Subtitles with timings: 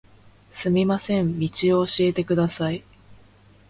[0.49, 1.47] すみません、道
[1.79, 2.83] を教えてください。